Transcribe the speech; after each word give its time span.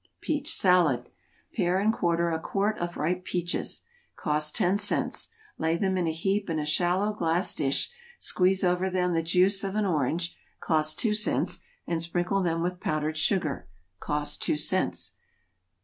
=Peach 0.19 0.55
Salad.= 0.55 1.09
Pare 1.55 1.77
and 1.77 1.93
quarter 1.93 2.31
a 2.31 2.39
quart 2.39 2.75
of 2.79 2.97
ripe 2.97 3.23
peaches, 3.23 3.81
(cost 4.15 4.55
ten 4.55 4.75
cents,) 4.75 5.27
lay 5.59 5.77
them 5.77 5.95
in 5.95 6.07
a 6.07 6.11
heap 6.11 6.49
in 6.49 6.57
a 6.57 6.65
shallow 6.65 7.13
glass 7.13 7.53
dish; 7.53 7.91
squeeze 8.17 8.63
over 8.63 8.89
them 8.89 9.13
the 9.13 9.21
juice 9.21 9.63
of 9.63 9.75
an 9.75 9.85
orange, 9.85 10.35
(cost 10.59 10.97
two 10.97 11.13
cents,) 11.13 11.59
and 11.85 12.01
sprinkle 12.01 12.41
them 12.41 12.63
with 12.63 12.79
powdered 12.79 13.15
sugar, 13.15 13.67
(cost 13.99 14.41
two 14.41 14.57
cents.) 14.57 15.17